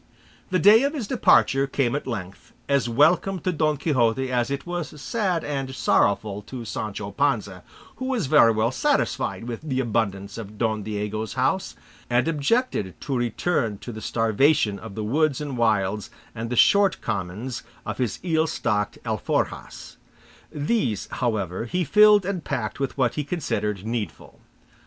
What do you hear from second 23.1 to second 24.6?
he considered needful.